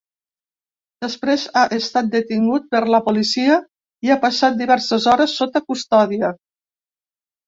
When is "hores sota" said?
5.13-5.63